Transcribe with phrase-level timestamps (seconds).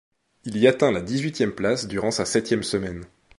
[0.45, 3.05] Il y atteint la dix-huitième place durant sa septième semaine.